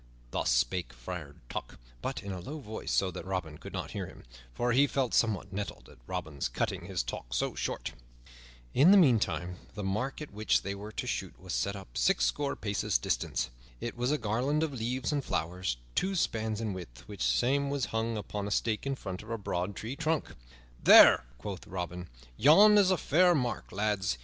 Thus 0.31 0.49
spake 0.49 0.93
Friar 0.93 1.35
Tuck, 1.47 1.77
but 2.01 2.23
in 2.23 2.31
a 2.31 2.39
low 2.39 2.57
voice 2.57 2.91
so 2.91 3.11
that 3.11 3.23
Robin 3.23 3.59
could 3.59 3.71
not 3.71 3.91
hear 3.91 4.07
him, 4.07 4.23
for 4.51 4.71
he 4.71 4.87
felt 4.87 5.13
somewhat 5.13 5.53
nettled 5.53 5.89
at 5.89 5.99
Robin's 6.07 6.49
cutting 6.49 6.85
his 6.85 7.03
talk 7.03 7.31
so 7.35 7.53
short. 7.53 7.91
In 8.73 8.89
the 8.89 8.97
meantime 8.97 9.57
the 9.75 9.83
mark 9.83 10.19
at 10.19 10.31
which 10.33 10.63
they 10.63 10.73
were 10.73 10.91
to 10.93 11.05
shoot 11.05 11.39
was 11.39 11.53
set 11.53 11.75
up 11.75 11.87
at 11.93 11.99
sixscore 11.99 12.55
paces 12.59 12.97
distance. 12.97 13.51
It 13.79 13.95
was 13.95 14.09
a 14.09 14.17
garland 14.17 14.63
of 14.63 14.73
leaves 14.73 15.11
and 15.11 15.23
flowers 15.23 15.77
two 15.93 16.15
spans 16.15 16.59
in 16.59 16.73
width, 16.73 17.07
which 17.07 17.21
same 17.21 17.69
was 17.69 17.85
hung 17.93 18.17
upon 18.17 18.47
a 18.47 18.51
stake 18.51 18.87
in 18.87 18.95
front 18.95 19.21
of 19.21 19.29
a 19.29 19.37
broad 19.37 19.75
tree 19.75 19.95
trunk. 19.95 20.33
"There," 20.83 21.25
quoth 21.37 21.67
Robin, 21.67 22.09
"yon 22.37 22.79
is 22.79 22.89
a 22.89 22.97
fair 22.97 23.35
mark, 23.35 23.71
lads. 23.71 24.17